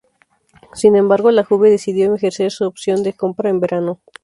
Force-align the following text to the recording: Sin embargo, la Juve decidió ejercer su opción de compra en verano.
Sin 0.73 0.95
embargo, 0.95 1.29
la 1.29 1.43
Juve 1.43 1.69
decidió 1.69 2.15
ejercer 2.15 2.49
su 2.51 2.65
opción 2.65 3.03
de 3.03 3.13
compra 3.13 3.51
en 3.51 3.59
verano. 3.59 4.01